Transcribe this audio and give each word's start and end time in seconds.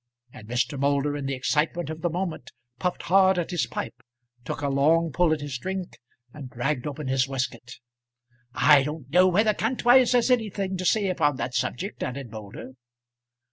And 0.33 0.47
Mr. 0.47 0.79
Moulder 0.79 1.15
in 1.15 1.27
the 1.27 1.35
excitement 1.35 1.91
of 1.91 2.01
the 2.01 2.09
moment 2.09 2.51
puffed 2.79 3.03
hard 3.03 3.37
at 3.37 3.51
his 3.51 3.67
pipe, 3.67 3.93
took 4.43 4.61
a 4.63 4.67
long 4.67 5.11
pull 5.11 5.31
at 5.31 5.41
his 5.41 5.59
drink, 5.59 5.99
and 6.33 6.49
dragged 6.49 6.87
open 6.87 7.07
his 7.07 7.27
waistcoat. 7.27 7.77
"I 8.55 8.81
don't 8.81 9.07
know 9.11 9.27
whether 9.27 9.53
Kantwise 9.53 10.13
has 10.13 10.31
anything 10.31 10.75
to 10.77 10.85
say 10.85 11.07
upon 11.11 11.35
that 11.35 11.53
subject," 11.53 12.01
added 12.01 12.31
Moulder. 12.31 12.71